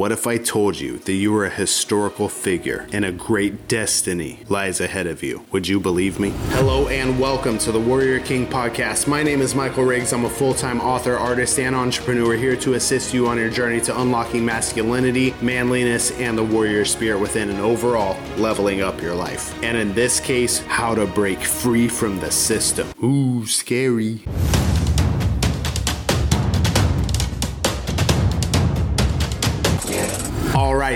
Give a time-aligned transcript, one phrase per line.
[0.00, 4.40] What if I told you that you were a historical figure and a great destiny
[4.48, 5.44] lies ahead of you?
[5.52, 6.30] Would you believe me?
[6.52, 9.06] Hello and welcome to the Warrior King podcast.
[9.06, 10.14] My name is Michael Riggs.
[10.14, 13.78] I'm a full time author, artist, and entrepreneur here to assist you on your journey
[13.82, 19.54] to unlocking masculinity, manliness, and the warrior spirit within, and overall leveling up your life.
[19.62, 22.88] And in this case, how to break free from the system.
[23.04, 24.22] Ooh, scary.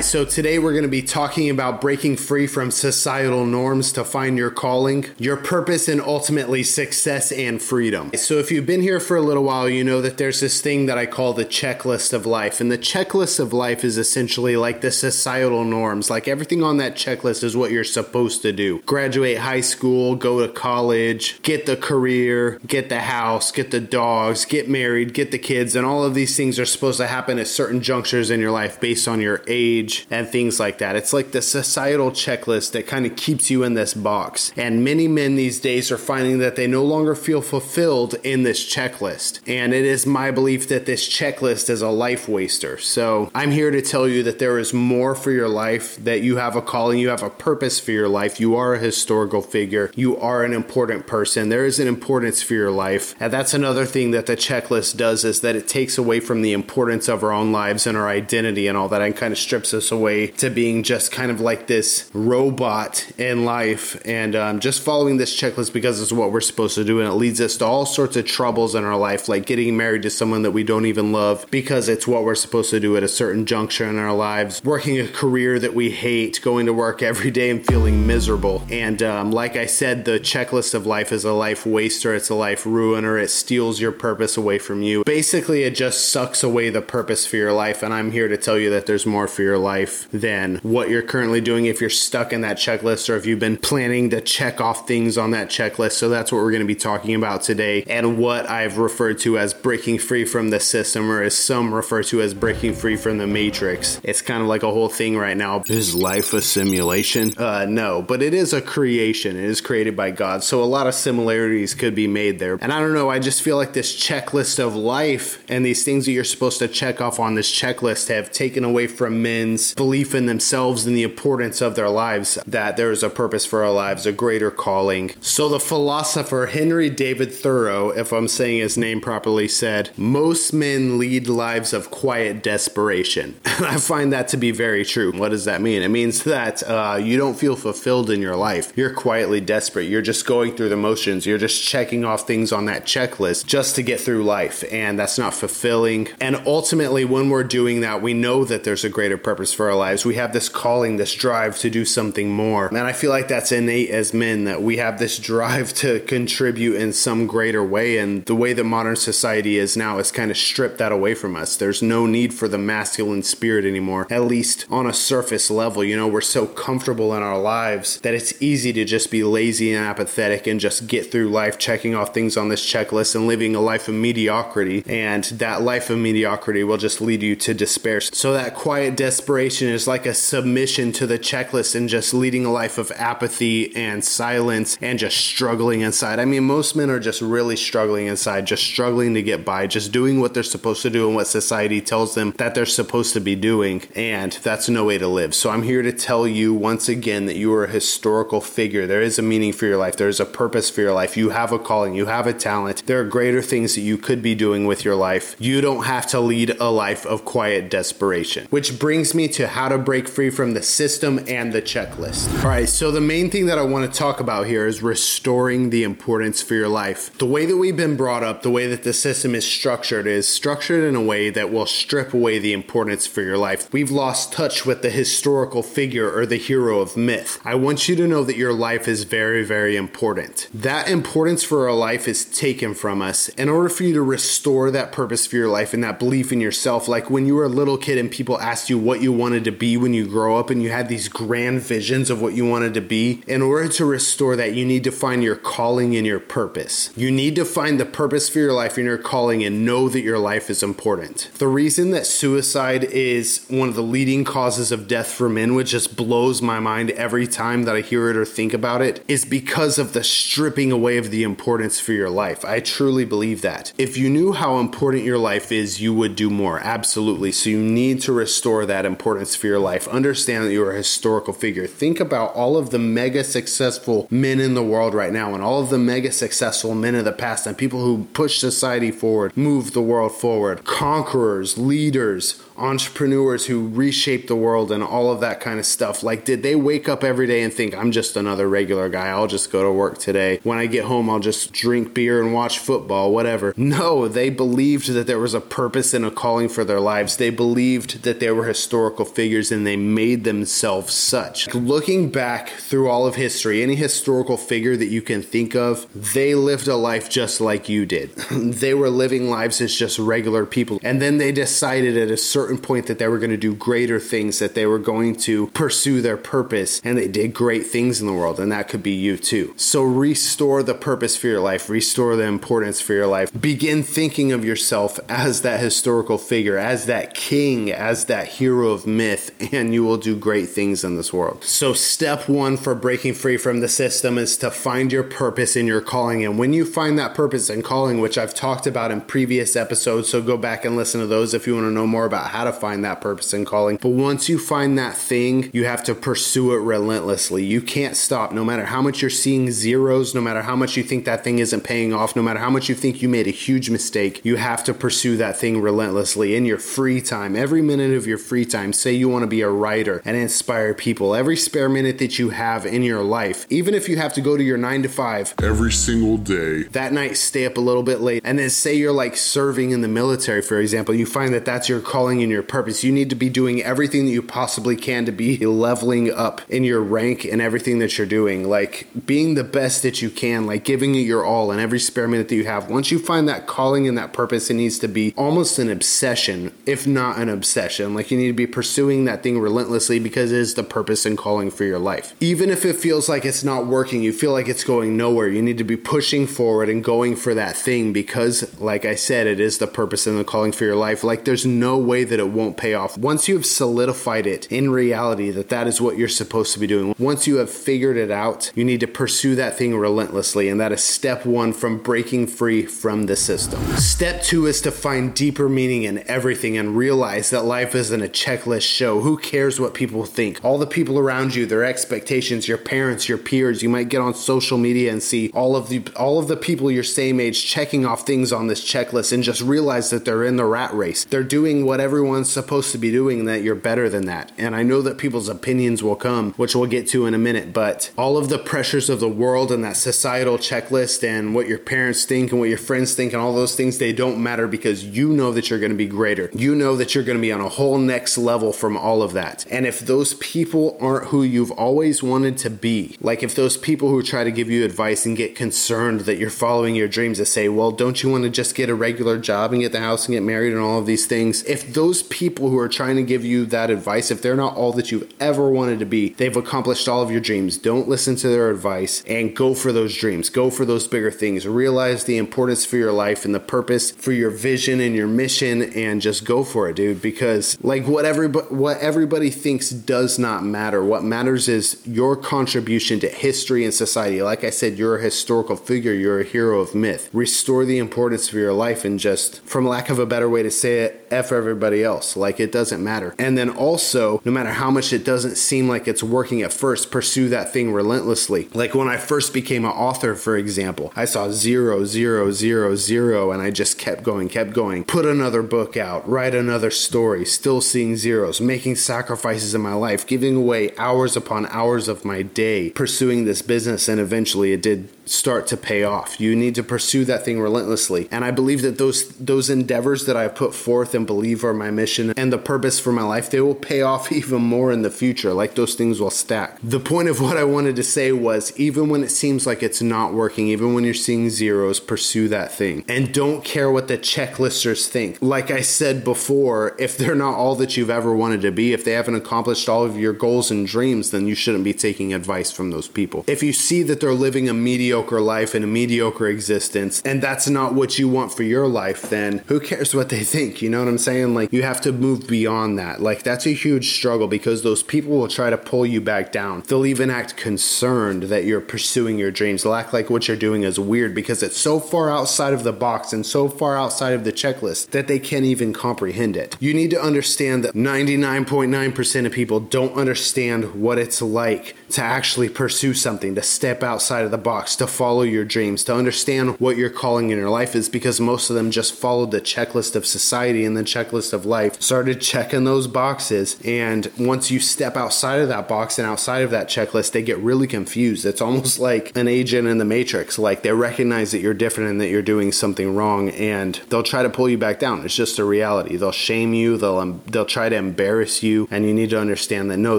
[0.02, 4.36] So today we're going to be talking about breaking free from societal norms to find
[4.36, 8.11] your calling, your purpose, and ultimately success and freedom.
[8.17, 10.86] So, if you've been here for a little while, you know that there's this thing
[10.86, 12.61] that I call the checklist of life.
[12.61, 16.11] And the checklist of life is essentially like the societal norms.
[16.11, 20.45] Like everything on that checklist is what you're supposed to do graduate high school, go
[20.45, 25.39] to college, get the career, get the house, get the dogs, get married, get the
[25.39, 25.76] kids.
[25.76, 28.81] And all of these things are supposed to happen at certain junctures in your life
[28.81, 30.96] based on your age age and things like that.
[30.96, 34.53] It's like the societal checklist that kind of keeps you in this box.
[34.56, 38.64] And many men these days are finding that they no longer feel fulfilled in this
[38.64, 39.41] checklist.
[39.47, 42.78] And it is my belief that this checklist is a life waster.
[42.78, 46.37] So I'm here to tell you that there is more for your life, that you
[46.37, 49.91] have a calling, you have a purpose for your life, you are a historical figure,
[49.94, 51.48] you are an important person.
[51.48, 53.14] There is an importance for your life.
[53.20, 56.53] And that's another thing that the checklist does is that it takes away from the
[56.53, 59.73] importance of our own lives and our identity and all that and kind of strips
[59.75, 64.83] us away to being just kind of like this robot in life and um, just
[64.83, 67.00] following this checklist because it's what we're supposed to do.
[67.00, 70.03] And it leads us to all sorts of troubles in our life, like getting married
[70.03, 73.03] to someone that we don't even love because it's what we're supposed to do at
[73.03, 77.03] a certain juncture in our lives, working a career that we hate, going to work
[77.03, 78.62] every day and feeling miserable.
[78.70, 82.34] And um, like I said, the checklist of life is a life waster, it's a
[82.34, 85.05] life ruiner, it steals your purpose away from you.
[85.05, 87.83] Basically, it just sucks away the purpose for your life.
[87.83, 89.64] And I'm here to tell you that there's more for your life
[90.12, 93.57] than what you're currently doing if you're stuck in that checklist or if you've been
[93.57, 95.93] planning to check off things on that checklist.
[95.93, 99.38] So that's what we're going to be talking about today and what I've referred to
[99.38, 103.19] as breaking free from the system or as some refer to as breaking free from
[103.19, 104.00] the matrix.
[104.03, 105.62] It's kind of like a whole thing right now.
[105.67, 107.33] Is life a simulation?
[107.38, 109.37] Uh, no, but it is a creation.
[109.37, 110.44] It is created by God.
[110.44, 112.59] So a lot of similarities could be made there.
[112.61, 116.06] And I don't know, I just feel like this checklist of life and these things
[116.06, 119.22] that you're supposed to check off on this checklist have taken away from
[119.54, 123.47] men's belief in themselves and the importance of their lives, that there is a purpose
[123.47, 125.12] for our lives, a greater calling.
[125.20, 130.98] So the philosopher Henry David Thoreau, if I'm saying his name properly, said, Most men
[130.98, 133.37] lead lives of quiet desperation.
[133.44, 135.12] And I find that to be very true.
[135.12, 135.82] What does that mean?
[135.82, 138.72] It means that uh, you don't feel fulfilled in your life.
[138.76, 139.84] You're quietly desperate.
[139.84, 141.26] You're just going through the motions.
[141.26, 144.64] You're just checking off things on that checklist just to get through life.
[144.72, 146.09] And that's not fulfilling.
[146.20, 149.77] And ultimately, when we're doing that, we know that there's a greater purpose for our
[149.77, 150.05] lives.
[150.05, 152.69] We have this calling, this drive to do something more.
[152.69, 156.77] And I feel like that's innate as men that we have this drive to contribute
[156.77, 157.99] in some greater way.
[157.99, 161.37] And the way that modern society is now has kind of stripped that away from
[161.37, 161.56] us.
[161.56, 165.84] There's no need for the masculine spirit anymore, at least on a surface level.
[165.84, 169.72] You know, we're so comfortable in our lives that it's easy to just be lazy
[169.75, 173.55] and apathetic and just get through life checking off things on this checklist and living
[173.55, 174.84] a life of mediocrity.
[174.87, 178.00] And that life of mediocrity will just lead you to despair.
[178.00, 182.53] So that quiet desperation is like a submission to the checklist and just leading a
[182.53, 186.19] life of apathy and silence and just struggling inside.
[186.19, 189.93] I mean, most men are just really struggling inside, just struggling to get by, just
[189.93, 193.21] doing what they're supposed to do and what society tells them that they're supposed to
[193.21, 193.83] be doing.
[193.94, 195.34] And that's no way to live.
[195.34, 198.87] So I'm here to tell you once again that you are a historical figure.
[198.87, 201.17] There is a meaning for your life, there is a purpose for your life.
[201.17, 202.87] You have a calling, you have a talent.
[202.87, 205.37] There are greater things that you could be doing with your life.
[205.39, 208.47] You don't have to lead a life of quiet desperation.
[208.50, 212.32] Which brings me to how to break free from the system and the checklist.
[212.42, 215.70] All right, so the main thing that I want to talk about here is restoring
[215.70, 217.16] the importance for your life.
[217.19, 220.28] The way that we've been brought up, the way that the system is structured, is
[220.28, 223.72] structured in a way that will strip away the importance for your life.
[223.72, 227.40] We've lost touch with the historical figure or the hero of myth.
[227.44, 230.49] I want you to know that your life is very, very important.
[230.52, 233.28] That importance for our life is taken from us.
[233.31, 236.40] In order for you to restore that purpose for your life and that belief in
[236.40, 239.45] yourself, like when you were a little kid and people asked you what you wanted
[239.45, 242.47] to be when you grow up and you had these grand visions of what you
[242.47, 246.06] wanted to be, in order to restore that, you need to find your calling and
[246.06, 246.91] your purpose.
[246.97, 250.03] You need to find the purpose for your life and your calling and know that
[250.03, 251.31] your life is important.
[251.39, 255.71] The reason that suicide is one of the leading causes of death for men, which
[255.71, 259.25] just blows my mind every time that I hear it or think about it, is
[259.25, 262.45] because of the stripping away of the importance for your life.
[262.45, 263.73] I truly believe that.
[263.79, 266.61] If you knew how important your life is, you would do more.
[266.61, 267.33] Absolutely.
[267.33, 269.88] So you need to restore that importance for your life.
[269.88, 271.67] Understand that you're a historical figure.
[271.67, 275.61] Think about all of the mega successful men in the world right now and all
[275.61, 279.73] of the mega successful men of the past and people who push society forward, move
[279.73, 285.59] the world forward, conquerors, leaders, entrepreneurs who reshape the world and all of that kind
[285.59, 286.03] of stuff.
[286.03, 289.09] Like, did they wake up every day and think, I'm just another regular guy?
[289.09, 290.41] I'll just go to work today.
[290.43, 293.55] When I get home, I'll just drink beer and watch football, whatever.
[293.56, 297.17] No, they believed that there was a purpose and a calling for their lives.
[297.17, 301.53] They believed that they were historical figures and they made themselves such.
[301.55, 306.35] Looking back through all of history, any historical figure that you can think of, they
[306.35, 308.11] lived a life just like you did.
[308.31, 310.79] they were living lives as just regular people.
[310.83, 313.55] And then they decided at a certain certain point that they were going to do
[313.55, 318.02] greater things, that they were going to pursue their purpose, and they did great things
[318.02, 319.55] in the world, and that could be you too.
[319.56, 323.31] So restore the purpose for your life, restore the importance for your life.
[323.41, 328.87] Begin thinking of yourself as that historical figure, as that king, as that hero of
[328.87, 331.44] myth, and you will do great things in this world.
[331.44, 335.67] So, step one for breaking free from the system is to find your purpose in
[335.67, 336.23] your calling.
[336.23, 340.11] And when you find that purpose and calling, which I've talked about in previous episodes,
[340.11, 342.44] so go back and listen to those if you want to know more about how
[342.44, 343.78] to find that purpose and calling.
[343.81, 347.44] But once you find that thing, you have to pursue it relentlessly.
[347.44, 350.82] You can't stop no matter how much you're seeing zeros, no matter how much you
[350.82, 353.31] think that thing isn't paying off, no matter how much you think you made a
[353.31, 354.20] huge mistake.
[354.25, 357.36] You have to pursue that thing relentlessly in your free time.
[357.36, 360.75] Every minute of your free time, say you want to be a writer and inspire
[360.75, 361.14] people.
[361.14, 364.36] Every spare minute that you have in your life, even if you have to go
[364.36, 366.64] to your 9 to 5 every single day.
[366.64, 369.81] That night stay up a little bit late and then say you're like serving in
[369.81, 372.82] the military for example, you find that that's your calling and your purpose.
[372.82, 376.65] You need to be doing everything that you possibly can to be leveling up in
[376.65, 378.49] your rank and everything that you're doing.
[378.49, 382.09] Like being the best that you can, like giving it your all in every spare
[382.09, 382.69] minute that you have.
[382.69, 386.53] Once you find that calling and that purpose, it needs to be almost an obsession,
[386.67, 387.94] if not an obsession.
[387.94, 391.17] Like you need to be pursuing that thing relentlessly because it is the purpose and
[391.17, 392.15] calling for your life.
[392.20, 395.43] Even if it feels like it's not working, you feel like it's going nowhere, you
[395.43, 399.41] need to be pushing forward and going for that thing because, like I said, it
[399.41, 401.05] is the purpose and the calling for your life.
[401.05, 402.96] Like there's no way that it won't pay off.
[402.99, 406.94] Once you've solidified it in reality that that is what you're supposed to be doing,
[406.99, 410.49] once you have figured it out, you need to pursue that thing relentlessly.
[410.49, 413.61] And that is step one from breaking free from the system.
[413.76, 418.08] Step two is to find deeper meaning in everything and realize that life isn't a
[418.08, 419.00] checklist show.
[419.00, 420.44] Who cares what people think?
[420.44, 424.14] All the people around you, their expectations, your parents, your peers, you might get on
[424.14, 427.84] social media and see all of the all of the people your same age checking
[427.87, 431.05] off things on this checklist and just realize that they're in the rat race.
[431.05, 434.31] They're doing what everyone's supposed to be doing that you're better than that.
[434.37, 437.55] And I know that people's opinions will come, which we'll get to in a minute,
[437.55, 441.56] but all of the pressures of the world and that societal checklist and what your
[441.59, 444.85] parents think and what your friends think and all those things, they don't matter because
[444.85, 446.29] you know that you're going to be greater.
[446.35, 449.15] You know that you're going to be on a whole next level from all of
[449.15, 449.47] that.
[449.51, 453.89] And if those people aren't who you've always wanted to be, like if those people
[453.89, 457.25] who try to give you advice and get concerned that you're following your dreams to
[457.25, 460.05] say, well, don't you want to just get a regular job and get the house
[460.05, 461.43] and get married and all of these things?
[461.45, 464.73] If those people who are trying to give you that advice, if they're not all
[464.73, 467.58] that you've ever wanted to be, they've accomplished all of your dreams.
[467.58, 470.29] Don't listen to their advice and go for those dreams.
[470.29, 471.46] Go for those bigger things.
[471.46, 475.62] Realize the importance for your life and the purpose for your vision and your mission
[475.75, 480.44] and just go for it, dude, because like what everybody what everybody thinks does not
[480.44, 480.85] matter.
[480.85, 484.22] What matters is your contribution to history and society.
[484.22, 487.10] Like I said, you're a historical figure, you're a hero of myth.
[487.13, 490.51] Restore the importance of your life and just from lack of a better way to
[490.51, 492.17] say it, F everybody else.
[492.17, 493.14] Like it doesn't matter.
[493.19, 496.91] And then also, no matter how much it doesn't seem like it's working at first,
[496.91, 498.48] pursue that thing relentlessly.
[498.55, 503.31] Like when I first became an author, for example, I saw zero, zero, zero, zero,
[503.31, 504.84] and I just kept going, kept going.
[504.84, 510.06] Put another book out, write another story, still seeing zeros, making sacrifices in my life,
[510.06, 514.88] giving away hours upon hours of my day, pursuing this business, and eventually it did
[515.06, 516.20] start to pay off.
[516.20, 518.08] You need to pursue that thing relentlessly.
[518.11, 521.70] And I believe that those those endeavors that I put forth and believe are my
[521.70, 524.90] mission and the purpose for my life, they will pay off even more in the
[524.90, 525.32] future.
[525.32, 526.58] Like those things will stack.
[526.62, 529.82] The point of what I wanted to say was even when it seems like it's
[529.82, 532.84] not working, even when you're seeing zeros, pursue that thing.
[532.88, 535.18] And don't care what the checklisters think.
[535.20, 538.84] Like I said before, if they're not all that you've ever wanted to be, if
[538.84, 542.50] they haven't accomplished all of your goals and dreams, then you shouldn't be taking advice
[542.50, 543.25] from those people.
[543.26, 547.48] If you see that they're living a mediocre life and a mediocre existence and that's
[547.48, 550.62] not what you want for your life, then who cares what they think?
[550.62, 551.34] You know what I'm saying?
[551.34, 553.00] Like You have to move beyond that.
[553.00, 556.62] Like that's a huge struggle because those people will try to pull you back down.
[556.66, 559.62] They'll even act concerned that you're pursuing your dreams.
[559.62, 562.72] They'll act like what you're doing is weird because it's so far outside of the
[562.72, 566.56] box and so far outside of the checklist that they can't even comprehend it.
[566.60, 572.48] You need to understand that 99.9% of people don't understand what it's like to actually
[572.48, 576.76] pursue something, to step outside of the box, to follow your dreams, to understand what
[576.76, 580.06] your calling in your life is because most of them just followed the checklist of
[580.06, 583.56] society and the checklist of life, started checking those boxes.
[583.64, 587.38] And once you step outside of that box and outside of that checklist, they get
[587.38, 588.24] really confused.
[588.24, 590.38] It's almost like an agent in the matrix.
[590.38, 594.22] Like they recognize that you're different and that you're doing something wrong and they'll try
[594.22, 595.04] to pull you back down.
[595.04, 595.96] It's just a reality.
[595.96, 598.68] They'll shame you, they'll, um, they'll try to embarrass you.
[598.70, 599.98] And you need to understand that no,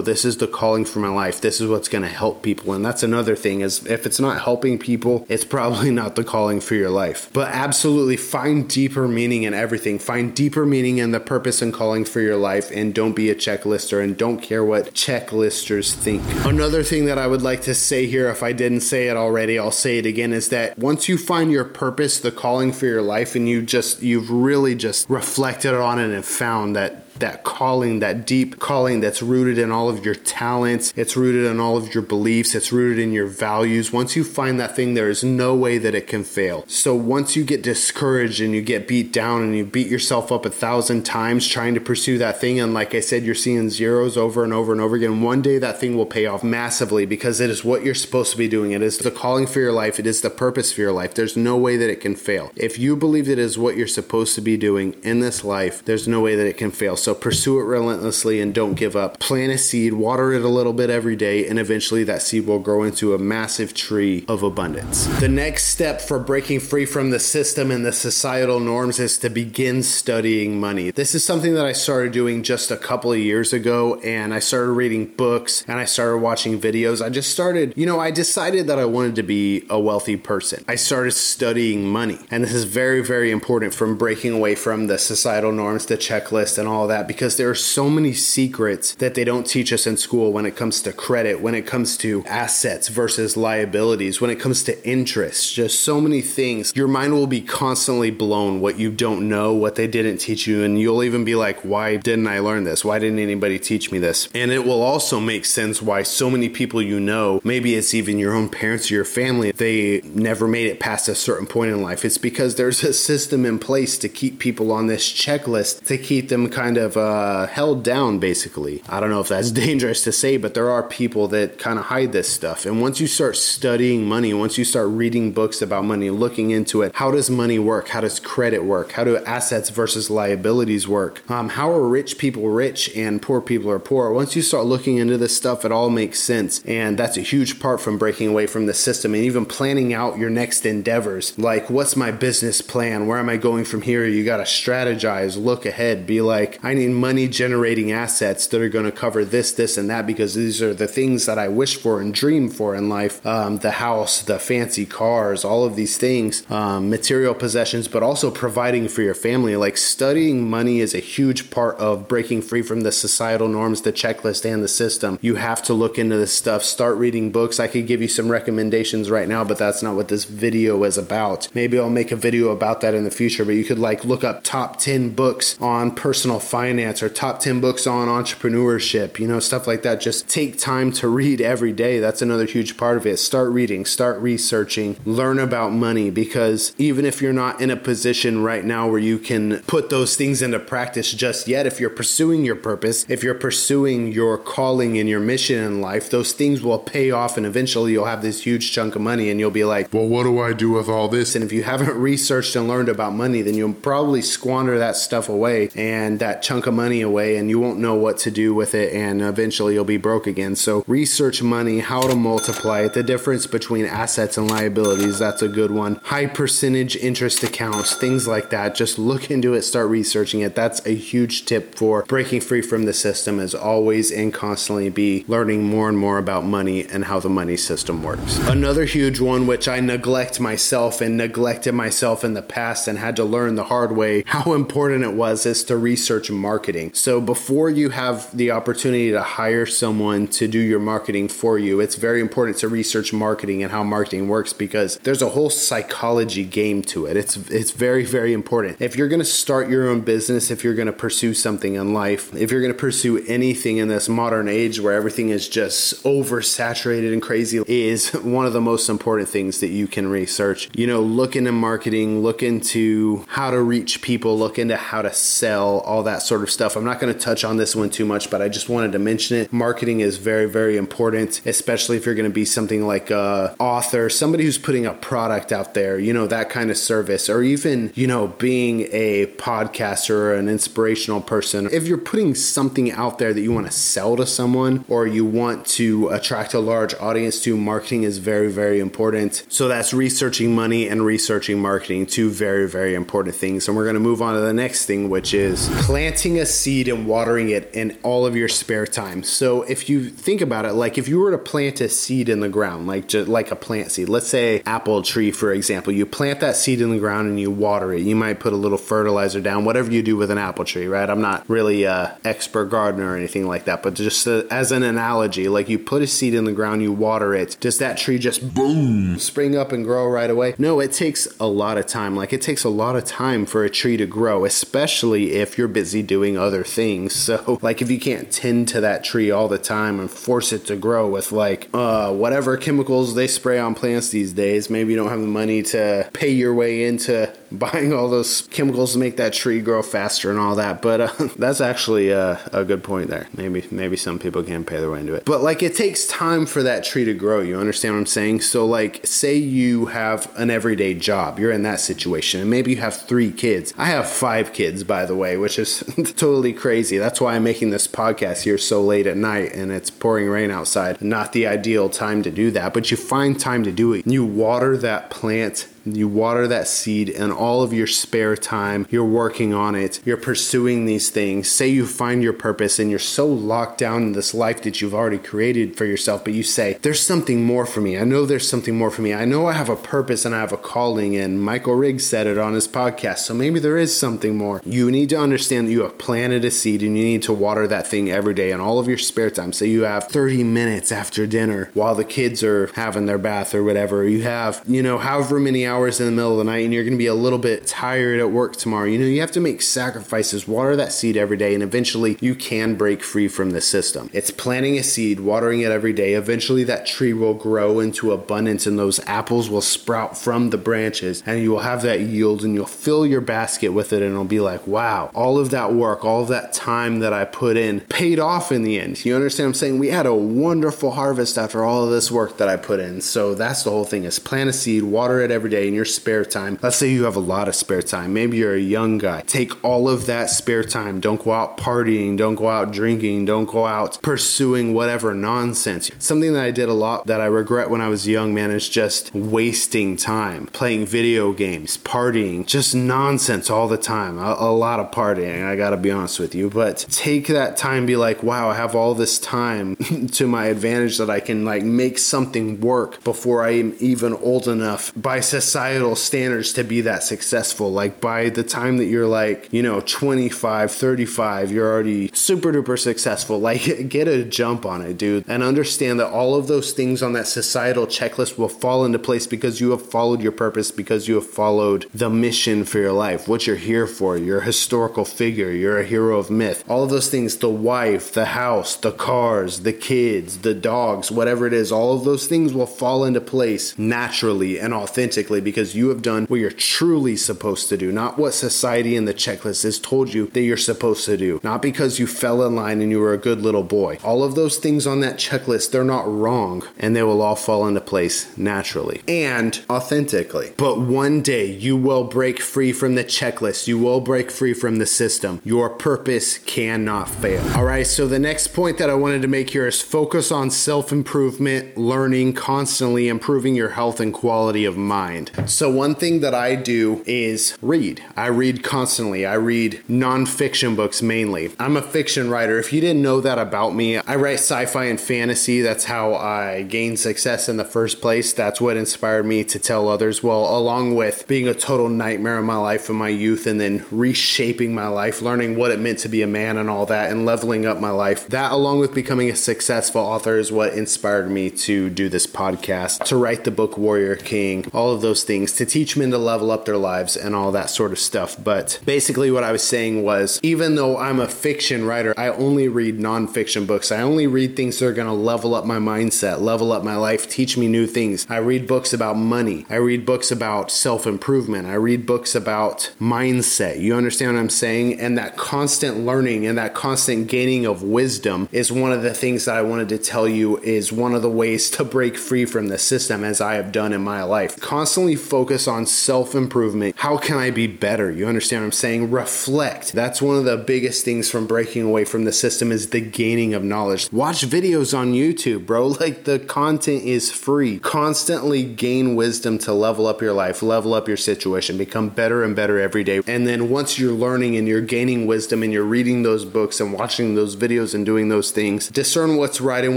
[0.00, 1.40] this is the calling for my life.
[1.40, 2.72] This is what's going to help people.
[2.72, 6.60] And that's another thing is if it's not helping people, it's probably not the calling
[6.60, 7.30] for your life.
[7.32, 9.98] But absolutely find deeper meaning in everything.
[9.98, 13.34] Find deeper meaning in the purpose and calling for your life and don't be a
[13.34, 16.22] checklister and don't care what checklisters think.
[16.44, 19.58] Another thing that I would like to say here if I didn't say it already,
[19.58, 23.02] I'll say it again is that once you find your purpose, the calling for your
[23.02, 28.00] life and you just you've really just reflected on it and found that that calling,
[28.00, 31.94] that deep calling that's rooted in all of your talents, it's rooted in all of
[31.94, 33.92] your beliefs, it's rooted in your values.
[33.92, 36.64] Once you find that thing, there is no way that it can fail.
[36.68, 40.44] So once you get discouraged and you get beat down and you beat yourself up
[40.44, 44.16] a thousand times trying to pursue that thing, and like I said, you're seeing zeros
[44.16, 47.40] over and over and over again, one day that thing will pay off massively because
[47.40, 48.72] it is what you're supposed to be doing.
[48.72, 51.14] It is the calling for your life, it is the purpose for your life.
[51.14, 52.52] There's no way that it can fail.
[52.56, 56.08] If you believe it is what you're supposed to be doing in this life, there's
[56.08, 56.96] no way that it can fail.
[57.06, 59.20] So pursue it relentlessly and don't give up.
[59.20, 62.58] Plant a seed, water it a little bit every day, and eventually that seed will
[62.58, 65.06] grow into a massive tree of abundance.
[65.20, 69.30] The next step for breaking free from the system and the societal norms is to
[69.30, 70.90] begin studying money.
[70.90, 74.40] This is something that I started doing just a couple of years ago, and I
[74.40, 77.00] started reading books and I started watching videos.
[77.00, 80.64] I just started, you know, I decided that I wanted to be a wealthy person.
[80.66, 84.98] I started studying money, and this is very, very important from breaking away from the
[84.98, 89.14] societal norms, the checklist, and all of that because there are so many secrets that
[89.14, 92.24] they don't teach us in school when it comes to credit, when it comes to
[92.26, 96.72] assets versus liabilities, when it comes to interest, just so many things.
[96.74, 100.62] Your mind will be constantly blown what you don't know, what they didn't teach you,
[100.64, 102.84] and you'll even be like, why didn't I learn this?
[102.84, 104.28] Why didn't anybody teach me this?
[104.34, 108.18] And it will also make sense why so many people you know, maybe it's even
[108.18, 111.82] your own parents or your family, they never made it past a certain point in
[111.82, 112.04] life.
[112.04, 116.28] It's because there's a system in place to keep people on this checklist to keep
[116.30, 118.82] them kind of uh, uh, held down, basically.
[118.88, 121.86] I don't know if that's dangerous to say, but there are people that kind of
[121.86, 122.66] hide this stuff.
[122.66, 126.82] And once you start studying money, once you start reading books about money, looking into
[126.82, 127.88] it, how does money work?
[127.88, 128.92] How does credit work?
[128.92, 131.28] How do assets versus liabilities work?
[131.30, 134.12] Um, how are rich people rich and poor people are poor?
[134.12, 136.62] Once you start looking into this stuff, it all makes sense.
[136.64, 140.18] And that's a huge part from breaking away from the system and even planning out
[140.18, 141.38] your next endeavors.
[141.38, 143.06] Like, what's my business plan?
[143.06, 144.06] Where am I going from here?
[144.06, 148.68] You got to strategize, look ahead, be like, I money money generating assets that are
[148.68, 151.76] going to cover this, this, and that because these are the things that I wish
[151.76, 155.96] for and dream for in life um, the house, the fancy cars, all of these
[155.96, 159.56] things, um, material possessions, but also providing for your family.
[159.56, 163.94] Like studying money is a huge part of breaking free from the societal norms, the
[163.94, 165.18] checklist, and the system.
[165.22, 167.58] You have to look into this stuff, start reading books.
[167.58, 170.98] I could give you some recommendations right now, but that's not what this video is
[170.98, 171.48] about.
[171.54, 174.22] Maybe I'll make a video about that in the future, but you could like look
[174.22, 179.38] up top 10 books on personal finance or top 10 books on entrepreneurship, you know,
[179.38, 180.00] stuff like that.
[180.00, 182.00] Just take time to read every day.
[182.00, 183.18] That's another huge part of it.
[183.18, 188.42] Start reading, start researching, learn about money because even if you're not in a position
[188.42, 192.44] right now where you can put those things into practice just yet, if you're pursuing
[192.44, 196.80] your purpose, if you're pursuing your calling and your mission in life, those things will
[196.80, 199.92] pay off and eventually you'll have this huge chunk of money and you'll be like,
[199.92, 201.36] well, what do I do with all this?
[201.36, 205.28] And if you haven't researched and learned about money, then you'll probably squander that stuff
[205.28, 208.54] away and that chunk of money money away and you won't know what to do
[208.54, 210.54] with it and eventually you'll be broke again.
[210.54, 215.48] So research money, how to multiply it, the difference between assets and liabilities, that's a
[215.48, 215.96] good one.
[216.04, 218.76] High percentage interest accounts, things like that.
[218.76, 220.54] Just look into it, start researching it.
[220.54, 225.24] That's a huge tip for breaking free from the system is always and constantly be
[225.26, 228.38] learning more and more about money and how the money system works.
[228.46, 233.16] Another huge one which I neglect myself and neglected myself in the past and had
[233.16, 236.92] to learn the hard way how important it was is to research marketing.
[236.94, 241.80] So before you have the opportunity to hire someone to do your marketing for you,
[241.80, 246.44] it's very important to research marketing and how marketing works because there's a whole psychology
[246.44, 247.16] game to it.
[247.16, 248.80] It's it's very very important.
[248.80, 251.92] If you're going to start your own business, if you're going to pursue something in
[251.92, 256.02] life, if you're going to pursue anything in this modern age where everything is just
[256.04, 260.68] oversaturated and crazy is one of the most important things that you can research.
[260.74, 265.12] You know, look into marketing, look into how to reach people, look into how to
[265.12, 266.76] sell, all that sort of stuff.
[266.76, 268.98] I'm not going to touch on this one too much, but I just wanted to
[268.98, 269.52] mention it.
[269.52, 274.08] Marketing is very, very important, especially if you're going to be something like a author,
[274.10, 277.92] somebody who's putting a product out there, you know, that kind of service, or even,
[277.94, 281.68] you know, being a podcaster or an inspirational person.
[281.72, 285.24] If you're putting something out there that you want to sell to someone or you
[285.24, 289.44] want to attract a large audience to, marketing is very, very important.
[289.48, 293.68] So that's researching money and researching marketing, two very, very important things.
[293.68, 295.68] And we're going to move on to the next thing, which is
[296.16, 299.22] planting a seed and watering it in all of your spare time.
[299.22, 302.40] So if you think about it, like if you were to plant a seed in
[302.40, 306.06] the ground, like just like a plant seed, let's say apple tree, for example, you
[306.06, 308.00] plant that seed in the ground and you water it.
[308.00, 311.10] You might put a little fertilizer down, whatever you do with an apple tree, right?
[311.10, 314.82] I'm not really a expert gardener or anything like that, but just uh, as an
[314.82, 317.58] analogy, like you put a seed in the ground, you water it.
[317.60, 320.54] Does that tree just boom spring up and grow right away?
[320.56, 322.16] No, it takes a lot of time.
[322.16, 325.68] Like it takes a lot of time for a tree to grow, especially if you're
[325.68, 327.14] busy doing other things.
[327.26, 330.64] So, like if you can't tend to that tree all the time and force it
[330.66, 334.96] to grow with like uh, whatever chemicals they spray on plants these days, maybe you
[334.96, 339.16] don't have the money to pay your way into buying all those chemicals to make
[339.16, 340.82] that tree grow faster and all that.
[340.82, 343.28] But uh, that's actually a, a good point there.
[343.36, 345.24] Maybe maybe some people can pay their way into it.
[345.24, 347.40] But like it takes time for that tree to grow.
[347.40, 348.40] You understand what I'm saying?
[348.42, 351.38] So like say you have an everyday job.
[351.38, 353.72] You're in that situation and maybe you have 3 kids.
[353.76, 355.80] I have 5 kids by the way, which is
[356.16, 356.98] totally crazy.
[356.98, 360.50] That's why I'm making this podcast here so late at night and it's pouring rain
[360.50, 361.00] outside.
[361.00, 364.06] Not the ideal time to do that, but you find time to do it.
[364.06, 369.04] You water that plant you water that seed and all of your spare time, you're
[369.04, 371.50] working on it, you're pursuing these things.
[371.50, 374.94] Say you find your purpose and you're so locked down in this life that you've
[374.94, 377.98] already created for yourself, but you say, There's something more for me.
[377.98, 379.14] I know there's something more for me.
[379.14, 381.16] I know I have a purpose and I have a calling.
[381.16, 383.18] And Michael Riggs said it on his podcast.
[383.18, 384.60] So maybe there is something more.
[384.64, 387.66] You need to understand that you have planted a seed and you need to water
[387.68, 389.52] that thing every day and all of your spare time.
[389.52, 393.62] Say you have 30 minutes after dinner while the kids are having their bath or
[393.62, 394.06] whatever.
[394.06, 396.72] You have, you know, however many hours hours in the middle of the night and
[396.72, 398.86] you're going to be a little bit tired at work tomorrow.
[398.86, 402.34] You know, you have to make sacrifices, water that seed every day, and eventually you
[402.34, 404.08] can break free from the system.
[404.14, 406.14] It's planting a seed, watering it every day.
[406.14, 411.22] Eventually that tree will grow into abundance and those apples will sprout from the branches
[411.26, 414.24] and you will have that yield and you'll fill your basket with it and it'll
[414.24, 417.80] be like, wow, all of that work, all of that time that I put in
[417.80, 419.04] paid off in the end.
[419.04, 419.78] You understand I'm saying?
[419.78, 423.02] We had a wonderful harvest after all of this work that I put in.
[423.02, 425.84] So that's the whole thing is plant a seed, water it every day in your
[425.84, 426.58] spare time.
[426.62, 428.12] Let's say you have a lot of spare time.
[428.12, 429.22] Maybe you're a young guy.
[429.22, 431.00] Take all of that spare time.
[431.00, 432.16] Don't go out partying.
[432.16, 433.26] Don't go out drinking.
[433.26, 435.90] Don't go out pursuing whatever nonsense.
[435.98, 438.68] Something that I did a lot that I regret when I was young, man, is
[438.68, 444.18] just wasting time playing video games, partying, just nonsense all the time.
[444.18, 446.50] A, a lot of partying, I gotta be honest with you.
[446.50, 449.76] But take that time, be like, wow, I have all this time
[450.12, 454.48] to my advantage that I can like make something work before I am even old
[454.48, 457.70] enough by societal standards to be that successful.
[457.70, 462.78] Like by the time that you're like, you know, 25, 35, you're already super duper
[462.78, 463.40] successful.
[463.46, 465.24] Like get a jump on it, dude.
[465.28, 469.24] And understand that all of those things on that societal checklist will fall into place
[469.28, 473.28] because you have followed your purpose, because you have followed the mission for your life,
[473.28, 474.16] what you're here for.
[474.16, 476.64] You're a historical figure, you're a hero of myth.
[476.66, 481.46] All of those things, the wife, the house, the cars, the kids, the dogs, whatever
[481.46, 485.88] it is, all of those things will fall into place naturally and authentically because you
[485.88, 489.78] have done what you're truly supposed to do, not what society and the checklist has
[489.78, 493.00] told you that you're supposed to do, not because you fell in line and you
[493.00, 493.98] were a good little boy.
[494.04, 497.66] All of those things on that checklist, they're not wrong and they will all fall
[497.66, 500.52] into place naturally and authentically.
[500.56, 504.76] But one day you will break free from the checklist, you will break free from
[504.76, 505.40] the system.
[505.44, 507.42] Your purpose cannot fail.
[507.56, 510.50] All right, so the next point that I wanted to make here is focus on
[510.50, 515.25] self improvement, learning, constantly improving your health and quality of mind.
[515.34, 515.50] Mind.
[515.50, 518.02] So, one thing that I do is read.
[518.16, 519.26] I read constantly.
[519.26, 521.52] I read nonfiction books mainly.
[521.58, 522.58] I'm a fiction writer.
[522.58, 525.60] If you didn't know that about me, I write sci fi and fantasy.
[525.60, 528.32] That's how I gained success in the first place.
[528.32, 530.22] That's what inspired me to tell others.
[530.22, 533.84] Well, along with being a total nightmare in my life in my youth and then
[533.90, 537.26] reshaping my life, learning what it meant to be a man and all that, and
[537.26, 541.50] leveling up my life, that along with becoming a successful author is what inspired me
[541.50, 545.66] to do this podcast, to write the book Warrior King, all of those things, to
[545.66, 548.36] teach men to level up their lives and all that sort of stuff.
[548.42, 552.68] But basically, what I was saying was even though I'm a fiction writer, I only
[552.68, 553.92] read nonfiction books.
[553.92, 556.96] I only read things that are going to level up my mindset, level up my
[556.96, 558.26] life, teach me new things.
[558.28, 559.66] I read books about money.
[559.70, 561.66] I read books about self improvement.
[561.66, 563.80] I read books about mindset.
[563.80, 565.00] You understand what I'm saying?
[565.00, 569.44] And that constant learning and that constant gaining of wisdom is one of the things
[569.44, 572.68] that I wanted to tell you is one of the ways to break free from
[572.68, 574.60] the system as I have done in my life.
[574.60, 576.96] Constantly focus on self improvement.
[576.98, 578.10] How can I be better?
[578.10, 579.10] You understand what I'm saying?
[579.10, 579.92] Reflect.
[579.92, 583.54] That's one of the biggest things from breaking away from the system is the gaining
[583.54, 584.10] of knowledge.
[584.10, 585.94] Watch videos on YouTube, bro.
[586.06, 587.78] Like the content is free.
[587.78, 592.54] Constantly gain wisdom to level up your life, level up your situation, become better and
[592.56, 593.20] better every day.
[593.26, 596.92] And then once you're learning and you're gaining wisdom and you're reading those books and
[596.92, 599.96] watching those videos and doing those things, discern what's right and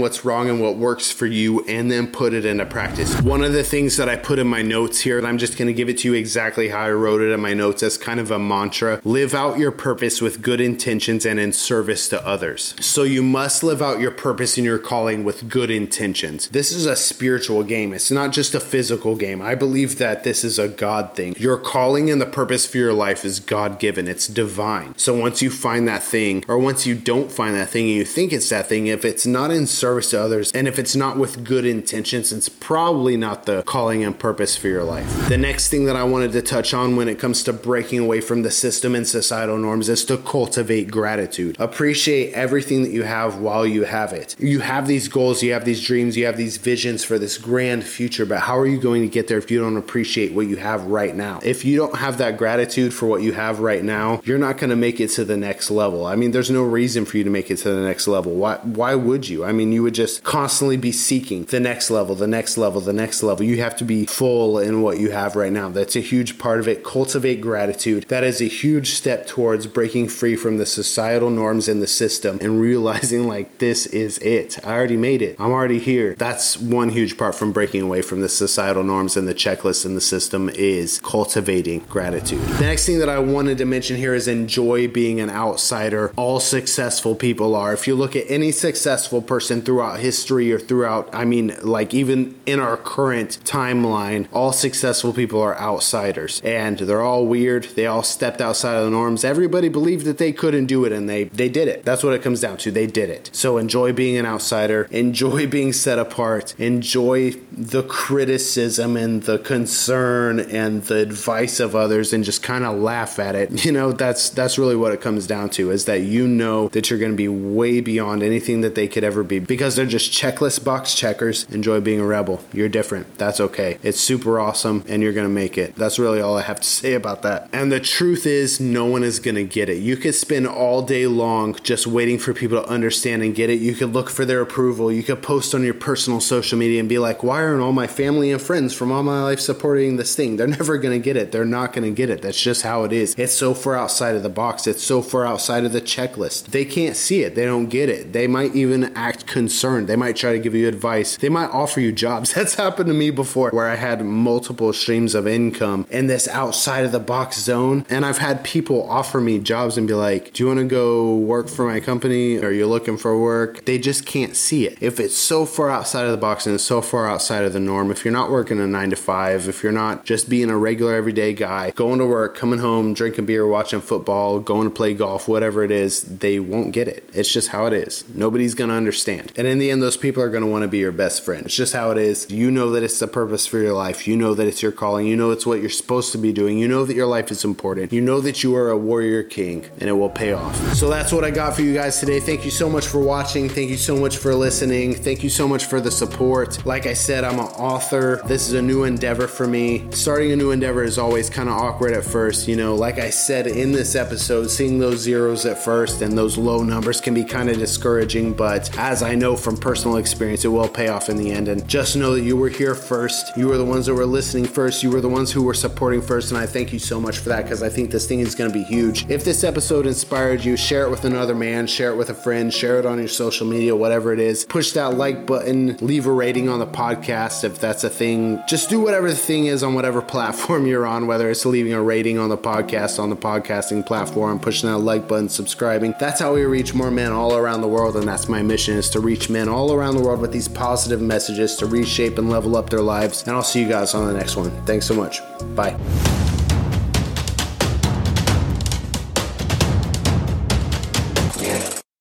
[0.00, 3.20] what's wrong and what works for you and then put it into practice.
[3.22, 5.68] One of the things that I put in my notes here, and I'm just going
[5.68, 8.20] to give it to you exactly how I wrote it in my notes as kind
[8.20, 12.74] of a mantra live out your purpose with good intentions and in service to others.
[12.80, 16.48] So you must live out your purpose and your calling with good intentions.
[16.48, 19.40] This is a spiritual game, it's not just a physical game.
[19.40, 21.34] I believe that this is a God thing.
[21.38, 24.94] Your calling and the purpose for your life is God given, it's divine.
[24.96, 28.04] So once you find that thing, or once you don't find that thing and you
[28.04, 31.16] think it's that thing, if it's not in service to others and if it's not
[31.16, 34.89] with good intentions, it's probably not the calling and purpose for your life.
[35.28, 38.20] The next thing that I wanted to touch on when it comes to breaking away
[38.20, 41.56] from the system and societal norms is to cultivate gratitude.
[41.58, 44.34] Appreciate everything that you have while you have it.
[44.38, 47.84] You have these goals, you have these dreams, you have these visions for this grand
[47.84, 50.56] future, but how are you going to get there if you don't appreciate what you
[50.56, 51.40] have right now?
[51.42, 54.70] If you don't have that gratitude for what you have right now, you're not going
[54.70, 56.06] to make it to the next level.
[56.06, 58.32] I mean, there's no reason for you to make it to the next level.
[58.32, 59.44] Why why would you?
[59.44, 62.92] I mean, you would just constantly be seeking the next level, the next level, the
[62.92, 63.44] next level.
[63.44, 65.68] You have to be full what you have right now.
[65.68, 66.84] That's a huge part of it.
[66.84, 68.04] Cultivate gratitude.
[68.08, 72.38] That is a huge step towards breaking free from the societal norms in the system
[72.40, 74.58] and realizing like this is it.
[74.64, 75.36] I already made it.
[75.38, 76.14] I'm already here.
[76.16, 79.94] That's one huge part from breaking away from the societal norms and the checklist in
[79.94, 82.40] the system is cultivating gratitude.
[82.40, 86.12] The next thing that I wanted to mention here is enjoy being an outsider.
[86.16, 87.72] All successful people are.
[87.72, 92.38] If you look at any successful person throughout history or throughout, I mean, like even
[92.46, 97.64] in our current timeline, all successful people are outsiders and they're all weird.
[97.64, 99.24] They all stepped outside of the norms.
[99.24, 101.84] Everybody believed that they couldn't do it and they, they did it.
[101.84, 102.70] That's what it comes down to.
[102.70, 103.30] They did it.
[103.32, 110.40] So enjoy being an outsider, enjoy being set apart, enjoy the criticism and the concern
[110.40, 113.50] and the advice of others and just kind of laugh at it.
[113.70, 116.88] You know, that's that's really what it comes down to is that you know that
[116.88, 120.10] you're going to be way beyond anything that they could ever be because they're just
[120.10, 121.44] checklist box checkers.
[121.50, 122.42] Enjoy being a rebel.
[122.52, 123.18] You're different.
[123.18, 123.78] That's okay.
[123.82, 124.49] It's super awesome
[124.88, 125.74] and you're going to make it.
[125.76, 127.48] That's really all I have to say about that.
[127.52, 129.78] And the truth is no one is going to get it.
[129.78, 133.60] You could spend all day long just waiting for people to understand and get it.
[133.60, 134.92] You could look for their approval.
[134.92, 137.86] You could post on your personal social media and be like, "Why aren't all my
[137.86, 141.16] family and friends from all my life supporting this thing?" They're never going to get
[141.16, 141.32] it.
[141.32, 142.22] They're not going to get it.
[142.22, 143.14] That's just how it is.
[143.16, 144.66] It's so far outside of the box.
[144.66, 146.46] It's so far outside of the checklist.
[146.46, 147.34] They can't see it.
[147.34, 148.12] They don't get it.
[148.12, 149.88] They might even act concerned.
[149.88, 151.16] They might try to give you advice.
[151.16, 152.32] They might offer you jobs.
[152.34, 154.39] That's happened to me before where I had multiple
[154.72, 157.84] streams of income in this outside of the box zone.
[157.88, 161.16] And I've had people offer me jobs and be like, Do you want to go
[161.16, 162.38] work for my company?
[162.38, 163.64] Are you looking for work?
[163.64, 164.78] They just can't see it.
[164.80, 167.60] If it's so far outside of the box and it's so far outside of the
[167.60, 170.56] norm, if you're not working a nine to five, if you're not just being a
[170.56, 174.94] regular everyday guy, going to work, coming home, drinking beer, watching football, going to play
[174.94, 177.08] golf, whatever it is, they won't get it.
[177.12, 178.04] It's just how it is.
[178.14, 179.32] Nobody's going to understand.
[179.36, 181.46] And in the end, those people are going to want to be your best friend.
[181.46, 182.30] It's just how it is.
[182.30, 184.06] You know that it's the purpose for your life.
[184.06, 185.06] You know that it's your calling.
[185.08, 186.58] You know it's what you're supposed to be doing.
[186.58, 187.92] You know that your life is important.
[187.92, 190.54] You know that you are a warrior king and it will pay off.
[190.74, 192.20] So that's what I got for you guys today.
[192.20, 193.48] Thank you so much for watching.
[193.48, 194.94] Thank you so much for listening.
[194.94, 196.64] Thank you so much for the support.
[196.64, 198.20] Like I said, I'm an author.
[198.26, 199.90] This is a new endeavor for me.
[199.90, 202.46] Starting a new endeavor is always kind of awkward at first.
[202.46, 206.38] You know, like I said in this episode, seeing those zeros at first and those
[206.38, 208.34] low numbers can be kind of discouraging.
[208.34, 211.48] But as I know from personal experience, it will pay off in the end.
[211.48, 213.36] And just know that you were here first.
[213.36, 214.82] You were the ones that were listening listening first.
[214.82, 217.30] You were the ones who were supporting first, and I thank you so much for
[217.30, 219.08] that because I think this thing is going to be huge.
[219.08, 222.52] If this episode inspired you, share it with another man, share it with a friend,
[222.52, 224.44] share it on your social media, whatever it is.
[224.44, 228.42] Push that like button, leave a rating on the podcast if that's a thing.
[228.46, 231.80] Just do whatever the thing is on whatever platform you're on, whether it's leaving a
[231.80, 235.94] rating on the podcast, on the podcasting platform, pushing that like button, subscribing.
[235.98, 238.90] That's how we reach more men all around the world, and that's my mission is
[238.90, 242.54] to reach men all around the world with these positive messages to reshape and level
[242.54, 243.22] up their lives.
[243.26, 244.50] And I'll see you guys on the next one.
[244.64, 245.20] Thanks so much.
[245.54, 245.76] Bye.